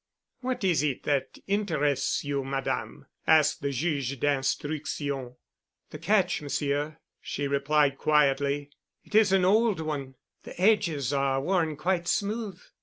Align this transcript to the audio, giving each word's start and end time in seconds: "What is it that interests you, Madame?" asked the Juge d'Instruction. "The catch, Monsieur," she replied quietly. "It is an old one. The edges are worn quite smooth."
"What 0.39 0.63
is 0.63 0.81
it 0.81 1.03
that 1.03 1.37
interests 1.45 2.23
you, 2.23 2.43
Madame?" 2.43 3.05
asked 3.27 3.61
the 3.61 3.69
Juge 3.69 4.19
d'Instruction. 4.19 5.35
"The 5.91 5.99
catch, 5.99 6.41
Monsieur," 6.41 6.97
she 7.21 7.47
replied 7.47 7.99
quietly. 7.99 8.71
"It 9.03 9.13
is 9.13 9.31
an 9.31 9.45
old 9.45 9.79
one. 9.79 10.15
The 10.41 10.59
edges 10.59 11.13
are 11.13 11.39
worn 11.39 11.77
quite 11.77 12.07
smooth." 12.07 12.59